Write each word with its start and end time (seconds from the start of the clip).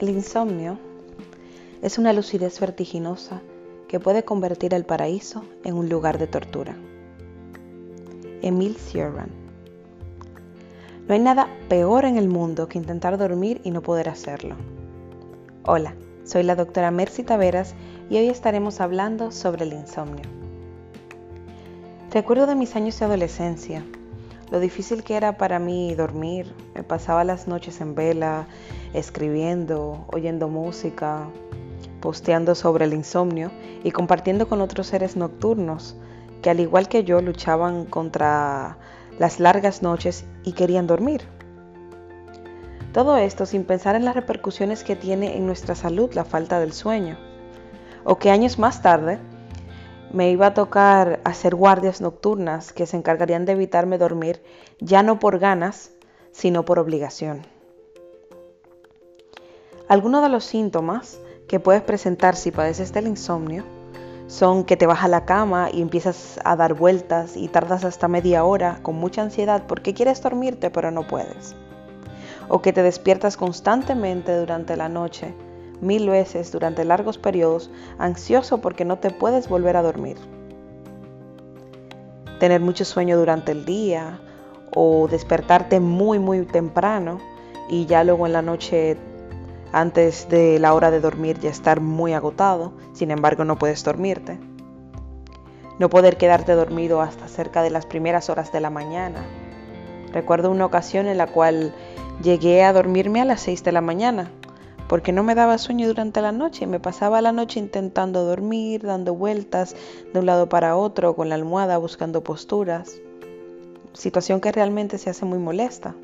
El 0.00 0.08
insomnio 0.08 0.78
es 1.82 1.98
una 1.98 2.14
lucidez 2.14 2.58
vertiginosa 2.58 3.42
que 3.86 4.00
puede 4.00 4.24
convertir 4.24 4.72
el 4.72 4.86
paraíso 4.86 5.44
en 5.62 5.74
un 5.74 5.90
lugar 5.90 6.16
de 6.16 6.26
tortura. 6.26 6.74
Emil 8.40 8.76
Cioran 8.76 9.28
No 11.06 11.12
hay 11.12 11.20
nada 11.20 11.50
peor 11.68 12.06
en 12.06 12.16
el 12.16 12.30
mundo 12.30 12.66
que 12.66 12.78
intentar 12.78 13.18
dormir 13.18 13.60
y 13.62 13.72
no 13.72 13.82
poder 13.82 14.08
hacerlo. 14.08 14.56
Hola, 15.66 15.94
soy 16.24 16.44
la 16.44 16.56
doctora 16.56 16.90
Mercy 16.90 17.22
Taveras 17.22 17.74
y 18.08 18.16
hoy 18.16 18.28
estaremos 18.28 18.80
hablando 18.80 19.30
sobre 19.30 19.66
el 19.66 19.74
insomnio. 19.74 20.24
Recuerdo 22.10 22.46
de 22.46 22.54
mis 22.54 22.74
años 22.74 22.98
de 22.98 23.04
adolescencia, 23.04 23.84
lo 24.50 24.60
difícil 24.60 25.04
que 25.04 25.16
era 25.16 25.36
para 25.36 25.58
mí 25.58 25.94
dormir. 25.94 26.52
Me 26.74 26.82
pasaba 26.82 27.24
las 27.24 27.46
noches 27.46 27.80
en 27.80 27.94
vela, 27.94 28.46
escribiendo, 28.94 30.04
oyendo 30.12 30.48
música, 30.48 31.28
posteando 32.00 32.54
sobre 32.54 32.84
el 32.84 32.94
insomnio 32.94 33.50
y 33.84 33.90
compartiendo 33.90 34.48
con 34.48 34.60
otros 34.60 34.88
seres 34.88 35.16
nocturnos 35.16 35.96
que 36.42 36.50
al 36.50 36.60
igual 36.60 36.88
que 36.88 37.04
yo 37.04 37.20
luchaban 37.20 37.84
contra 37.84 38.78
las 39.18 39.40
largas 39.40 39.82
noches 39.82 40.24
y 40.44 40.52
querían 40.52 40.86
dormir. 40.86 41.22
Todo 42.92 43.16
esto 43.18 43.46
sin 43.46 43.64
pensar 43.64 43.94
en 43.94 44.04
las 44.04 44.16
repercusiones 44.16 44.82
que 44.82 44.96
tiene 44.96 45.36
en 45.36 45.46
nuestra 45.46 45.74
salud 45.74 46.12
la 46.14 46.24
falta 46.24 46.58
del 46.58 46.72
sueño, 46.72 47.18
o 48.04 48.18
que 48.18 48.30
años 48.30 48.58
más 48.58 48.82
tarde 48.82 49.18
me 50.12 50.30
iba 50.30 50.46
a 50.46 50.54
tocar 50.54 51.20
hacer 51.24 51.54
guardias 51.54 52.00
nocturnas 52.00 52.72
que 52.72 52.86
se 52.86 52.96
encargarían 52.96 53.44
de 53.44 53.52
evitarme 53.52 53.98
dormir 53.98 54.42
ya 54.80 55.02
no 55.02 55.18
por 55.18 55.38
ganas, 55.38 55.92
sino 56.32 56.64
por 56.64 56.78
obligación. 56.78 57.42
Algunos 59.88 60.22
de 60.22 60.28
los 60.28 60.44
síntomas 60.44 61.20
que 61.48 61.60
puedes 61.60 61.82
presentar 61.82 62.36
si 62.36 62.50
padeces 62.50 62.92
del 62.92 63.06
insomnio 63.08 63.64
son 64.26 64.64
que 64.64 64.76
te 64.76 64.86
vas 64.86 65.02
a 65.02 65.08
la 65.08 65.24
cama 65.24 65.68
y 65.72 65.82
empiezas 65.82 66.38
a 66.44 66.54
dar 66.54 66.74
vueltas 66.74 67.36
y 67.36 67.48
tardas 67.48 67.84
hasta 67.84 68.06
media 68.06 68.44
hora 68.44 68.78
con 68.82 68.94
mucha 68.94 69.22
ansiedad 69.22 69.64
porque 69.66 69.92
quieres 69.92 70.22
dormirte 70.22 70.70
pero 70.70 70.92
no 70.92 71.06
puedes. 71.06 71.56
O 72.48 72.62
que 72.62 72.72
te 72.72 72.82
despiertas 72.82 73.36
constantemente 73.36 74.36
durante 74.36 74.76
la 74.76 74.88
noche 74.88 75.34
mil 75.80 76.08
veces 76.08 76.52
durante 76.52 76.84
largos 76.84 77.18
periodos, 77.18 77.70
ansioso 77.98 78.60
porque 78.60 78.84
no 78.84 78.98
te 78.98 79.10
puedes 79.10 79.48
volver 79.48 79.76
a 79.76 79.82
dormir. 79.82 80.16
Tener 82.38 82.60
mucho 82.60 82.84
sueño 82.84 83.18
durante 83.18 83.52
el 83.52 83.64
día 83.64 84.20
o 84.74 85.08
despertarte 85.08 85.80
muy 85.80 86.18
muy 86.18 86.44
temprano 86.46 87.18
y 87.68 87.86
ya 87.86 88.04
luego 88.04 88.26
en 88.26 88.32
la 88.32 88.42
noche 88.42 88.96
antes 89.72 90.28
de 90.28 90.58
la 90.58 90.74
hora 90.74 90.90
de 90.90 91.00
dormir 91.00 91.38
ya 91.38 91.50
estar 91.50 91.80
muy 91.80 92.12
agotado, 92.12 92.72
sin 92.92 93.10
embargo 93.10 93.44
no 93.44 93.56
puedes 93.56 93.84
dormirte. 93.84 94.38
No 95.78 95.88
poder 95.88 96.16
quedarte 96.16 96.52
dormido 96.52 97.00
hasta 97.00 97.28
cerca 97.28 97.62
de 97.62 97.70
las 97.70 97.86
primeras 97.86 98.28
horas 98.28 98.52
de 98.52 98.60
la 98.60 98.70
mañana. 98.70 99.24
Recuerdo 100.12 100.50
una 100.50 100.66
ocasión 100.66 101.06
en 101.06 101.18
la 101.18 101.28
cual 101.28 101.72
llegué 102.22 102.64
a 102.64 102.72
dormirme 102.72 103.20
a 103.20 103.24
las 103.24 103.40
6 103.42 103.62
de 103.64 103.72
la 103.72 103.80
mañana 103.80 104.30
porque 104.90 105.12
no 105.12 105.22
me 105.22 105.36
daba 105.36 105.56
sueño 105.56 105.86
durante 105.86 106.20
la 106.20 106.32
noche. 106.32 106.66
Me 106.66 106.80
pasaba 106.80 107.20
la 107.20 107.30
noche 107.30 107.60
intentando 107.60 108.24
dormir, 108.24 108.82
dando 108.82 109.14
vueltas 109.14 109.76
de 110.12 110.18
un 110.18 110.26
lado 110.26 110.48
para 110.48 110.76
otro 110.76 111.14
con 111.14 111.28
la 111.28 111.36
almohada 111.36 111.78
buscando 111.78 112.24
posturas. 112.24 113.00
Situación 113.92 114.40
que 114.40 114.50
realmente 114.50 114.98
se 114.98 115.08
hace 115.08 115.24
muy 115.24 115.38
molesta. 115.38 115.94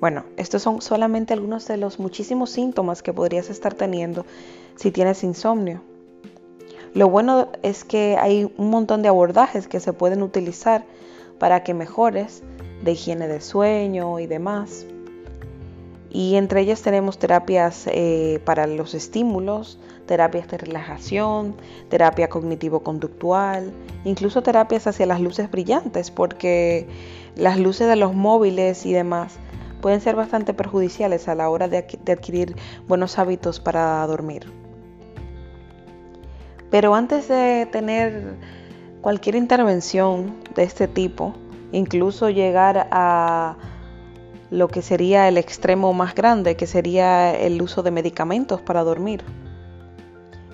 Bueno, 0.00 0.24
estos 0.38 0.62
son 0.62 0.80
solamente 0.80 1.34
algunos 1.34 1.68
de 1.68 1.76
los 1.76 1.98
muchísimos 1.98 2.48
síntomas 2.48 3.02
que 3.02 3.12
podrías 3.12 3.50
estar 3.50 3.74
teniendo 3.74 4.24
si 4.76 4.90
tienes 4.90 5.22
insomnio. 5.22 5.82
Lo 6.94 7.10
bueno 7.10 7.48
es 7.62 7.84
que 7.84 8.16
hay 8.18 8.50
un 8.56 8.70
montón 8.70 9.02
de 9.02 9.08
abordajes 9.08 9.68
que 9.68 9.80
se 9.80 9.92
pueden 9.92 10.22
utilizar 10.22 10.86
para 11.38 11.64
que 11.64 11.74
mejores 11.74 12.42
de 12.82 12.92
higiene 12.92 13.28
de 13.28 13.42
sueño 13.42 14.20
y 14.20 14.26
demás 14.26 14.86
y 16.10 16.36
entre 16.36 16.60
ellas 16.60 16.82
tenemos 16.82 17.18
terapias 17.18 17.86
eh, 17.86 18.40
para 18.44 18.66
los 18.66 18.94
estímulos, 18.94 19.78
terapias 20.06 20.48
de 20.48 20.58
relajación, 20.58 21.56
terapia 21.88 22.28
cognitivo-conductual, 22.28 23.72
incluso 24.04 24.42
terapias 24.42 24.86
hacia 24.86 25.06
las 25.06 25.20
luces 25.20 25.50
brillantes, 25.50 26.10
porque 26.10 26.86
las 27.34 27.58
luces 27.58 27.88
de 27.88 27.96
los 27.96 28.14
móviles 28.14 28.86
y 28.86 28.92
demás 28.92 29.38
pueden 29.80 30.00
ser 30.00 30.16
bastante 30.16 30.54
perjudiciales 30.54 31.28
a 31.28 31.34
la 31.34 31.50
hora 31.50 31.68
de, 31.68 31.86
de 32.04 32.12
adquirir 32.12 32.56
buenos 32.88 33.18
hábitos 33.18 33.60
para 33.60 34.06
dormir. 34.06 34.46
Pero 36.70 36.94
antes 36.94 37.28
de 37.28 37.68
tener 37.70 38.34
cualquier 39.00 39.36
intervención 39.36 40.34
de 40.54 40.62
este 40.62 40.88
tipo, 40.88 41.34
incluso 41.72 42.30
llegar 42.30 42.88
a 42.90 43.56
lo 44.50 44.68
que 44.68 44.82
sería 44.82 45.28
el 45.28 45.38
extremo 45.38 45.92
más 45.92 46.14
grande, 46.14 46.56
que 46.56 46.66
sería 46.66 47.34
el 47.34 47.60
uso 47.60 47.82
de 47.82 47.90
medicamentos 47.90 48.60
para 48.60 48.84
dormir. 48.84 49.24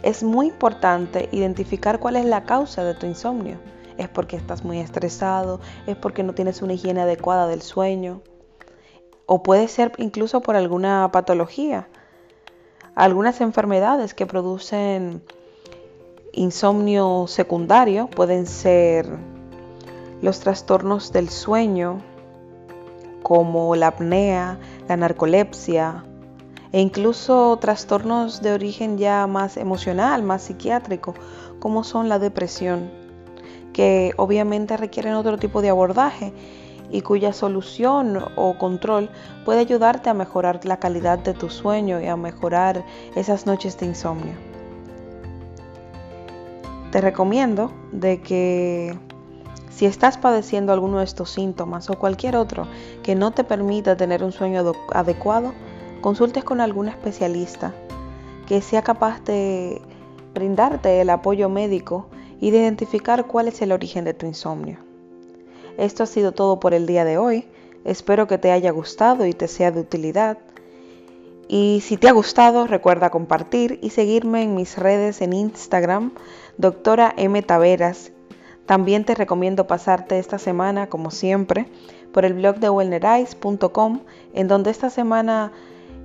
Es 0.03 0.23
muy 0.23 0.47
importante 0.49 1.29
identificar 1.33 2.01
cuál 2.01 2.17
es 2.17 2.25
la 2.25 2.45
causa 2.45 2.85
de 2.85 2.95
tu 2.95 3.07
insomnio. 3.07 3.59
Es 3.99 4.09
porque 4.09 4.37
estás 4.37 4.65
muy 4.65 4.79
estresado, 4.79 5.61
es 5.87 5.97
porque 5.97 6.23
no 6.23 6.35
tienes 6.35 6.63
una 6.63 6.73
higiene 6.73 7.03
adecuada 7.03 7.47
del 7.47 7.63
sueño, 7.63 8.23
o 9.27 9.43
puede 9.43 9.69
ser 9.69 9.93
incluso 9.99 10.41
por 10.41 10.57
alguna 10.57 11.11
patología. 11.13 11.89
Algunas 12.95 13.41
enfermedades 13.41 14.15
que 14.15 14.27
producen 14.27 15.23
insomnio 16.33 17.27
secundario 17.29 18.09
pueden 18.09 18.47
ser 18.47 19.07
los 20.21 20.41
trastornos 20.41 21.13
del 21.13 21.29
sueño, 21.29 22.03
como 23.23 23.75
la 23.77 23.89
apnea, 23.89 24.59
la 24.89 24.97
narcolepsia 24.97 26.05
e 26.73 26.81
incluso 26.81 27.59
trastornos 27.61 28.41
de 28.41 28.53
origen 28.53 28.99
ya 28.99 29.27
más 29.27 29.57
emocional, 29.57 30.23
más 30.23 30.43
psiquiátrico, 30.43 31.15
como 31.59 31.85
son 31.85 32.09
la 32.09 32.19
depresión, 32.19 32.91
que 33.73 34.13
obviamente 34.17 34.77
requieren 34.77 35.15
otro 35.15 35.39
tipo 35.39 35.61
de 35.61 35.69
abordaje 35.69 36.33
y 36.91 37.03
cuya 37.03 37.33
solución 37.33 38.23
o 38.37 38.59
control 38.59 39.11
puede 39.45 39.61
ayudarte 39.61 40.11
a 40.11 40.15
mejorar 40.15 40.65
la 40.65 40.79
calidad 40.79 41.19
de 41.19 41.35
tu 41.35 41.51
sueño 41.51 42.01
y 42.01 42.07
a 42.07 42.17
mejorar 42.17 42.85
esas 43.17 43.47
noches 43.47 43.79
de 43.79 43.87
insomnio. 43.87 44.35
Te 46.91 47.01
recomiendo 47.01 47.73
de 47.93 48.21
que 48.21 48.99
si 49.75 49.87
estás 49.87 50.19
padeciendo 50.19 50.73
alguno 50.73 50.99
de 50.99 51.05
estos 51.05 51.31
síntomas 51.31 51.89
o 51.91 51.99
cualquier 51.99 52.37
otro 52.37 52.67
que 53.03 53.15
no 53.15 53.31
te 53.31 53.45
permita 53.45 53.97
tener 53.97 54.23
un 54.23 54.33
sueño 54.33 54.73
adecuado, 54.93 55.55
consultes 56.01 56.45
con 56.45 56.61
algún 56.61 56.89
especialista 56.89 57.73
que 58.47 58.61
sea 58.61 58.83
capaz 58.83 59.23
de 59.25 59.81
brindarte 60.35 61.01
el 61.01 61.11
apoyo 61.11 61.49
médico 61.49 62.07
y 62.41 62.51
de 62.51 62.59
identificar 62.59 63.27
cuál 63.27 63.49
es 63.49 63.63
el 63.63 63.73
origen 63.73 64.05
de 64.05 64.15
tu 64.15 64.27
insomnio. 64.27 64.79
Esto 65.79 66.03
ha 66.03 66.07
sido 66.07 66.33
todo 66.33 66.61
por 66.61 66.75
el 66.75 66.87
día 66.87 67.05
de 67.05 67.17
hoy. 67.17 67.47
Espero 67.85 68.27
que 68.27 68.39
te 68.39 68.51
haya 68.51 68.71
gustado 68.73 69.27
y 69.27 69.33
te 69.33 69.49
sea 69.49 69.71
de 69.71 69.81
utilidad. 69.81 70.39
Y 71.49 71.83
si 71.83 71.97
te 71.97 72.09
ha 72.09 72.13
gustado, 72.13 72.67
recuerda 72.67 73.11
compartir 73.11 73.79
y 73.83 73.91
seguirme 73.91 74.43
en 74.43 74.55
mis 74.55 74.77
redes 74.77 75.21
en 75.23 75.33
Instagram, 75.33 76.13
doctora 76.59 77.13
M. 77.17 77.41
Taveras 77.43 78.13
también 78.67 79.05
te 79.05 79.15
recomiendo 79.15 79.67
pasarte 79.67 80.19
esta 80.19 80.39
semana, 80.39 80.89
como 80.89 81.11
siempre, 81.11 81.67
por 82.13 82.25
el 82.25 82.35
blog 82.35 82.57
de 82.57 82.71
wellnerize.com, 82.71 84.01
en 84.35 84.49
donde 84.49 84.71
esta 84.71 84.91
semana 84.91 85.53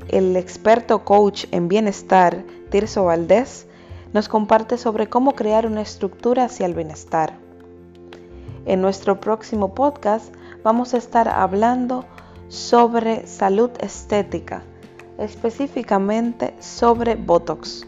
el 0.10 0.36
experto 0.36 1.04
coach 1.04 1.46
en 1.52 1.68
bienestar, 1.68 2.44
Tirso 2.70 3.06
Valdés, 3.06 3.68
nos 4.14 4.30
comparte 4.30 4.78
sobre 4.78 5.08
cómo 5.08 5.36
crear 5.36 5.66
una 5.66 5.82
estructura 5.82 6.46
hacia 6.46 6.66
el 6.66 6.74
bienestar. 6.74 7.34
En 8.66 8.82
nuestro 8.82 9.20
próximo 9.20 9.74
podcast 9.74 10.34
vamos 10.64 10.94
a 10.94 10.98
estar 10.98 11.30
hablando 11.30 12.06
sobre 12.50 13.28
salud 13.28 13.72
estética, 13.80 14.64
específicamente 15.18 16.54
sobre 16.60 17.16
Botox. 17.16 17.87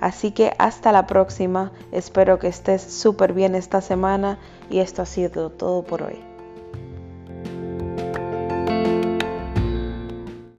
Así 0.00 0.30
que 0.30 0.54
hasta 0.58 0.92
la 0.92 1.06
próxima, 1.06 1.72
espero 1.92 2.38
que 2.38 2.48
estés 2.48 2.82
súper 2.82 3.32
bien 3.32 3.54
esta 3.54 3.80
semana 3.80 4.38
y 4.70 4.78
esto 4.78 5.02
ha 5.02 5.06
sido 5.06 5.50
todo 5.50 5.82
por 5.82 6.02
hoy. 6.02 6.29